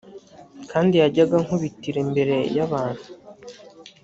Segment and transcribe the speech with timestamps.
[0.71, 3.05] kandi yajyaga ankubitira imbere y abantu